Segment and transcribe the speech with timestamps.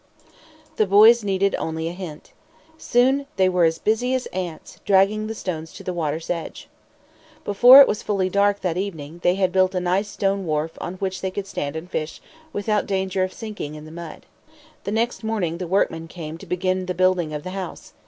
[0.77, 2.31] The boys needed only a hint.
[2.75, 6.67] Soon they were as busy as ants, dragging the stones to the water's edge.
[7.45, 10.95] Before it was fully dark that evening, they had built a nice stone wharf on
[10.95, 12.19] which they could stand and fish
[12.51, 14.25] without danger of sinking in the mud.
[14.85, 17.93] The next morning the workmen came to begin the building of the house.